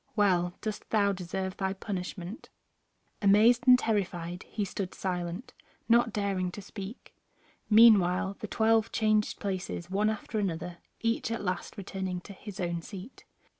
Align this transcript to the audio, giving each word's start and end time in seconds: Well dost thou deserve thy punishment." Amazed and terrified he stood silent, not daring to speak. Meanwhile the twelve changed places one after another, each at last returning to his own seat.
Well 0.15 0.55
dost 0.61 0.89
thou 0.89 1.11
deserve 1.13 1.57
thy 1.57 1.73
punishment." 1.73 2.49
Amazed 3.21 3.67
and 3.67 3.77
terrified 3.77 4.41
he 4.49 4.65
stood 4.65 4.95
silent, 4.95 5.53
not 5.87 6.11
daring 6.11 6.51
to 6.53 6.61
speak. 6.63 7.13
Meanwhile 7.69 8.37
the 8.39 8.47
twelve 8.47 8.91
changed 8.91 9.39
places 9.39 9.91
one 9.91 10.09
after 10.09 10.39
another, 10.39 10.79
each 11.01 11.29
at 11.29 11.43
last 11.43 11.77
returning 11.77 12.19
to 12.21 12.33
his 12.33 12.59
own 12.59 12.81
seat. 12.81 13.25